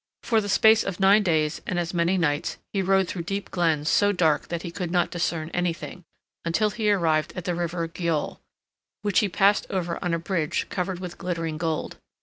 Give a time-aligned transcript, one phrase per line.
[0.23, 3.87] For the space of nine days and as many nights he rode through deep glens
[3.87, 6.05] so dark that he could not discern anything,
[6.43, 8.39] until he arrived at the river Gyoll,
[9.03, 11.97] which he passed over on a bridge covered with glittering gold.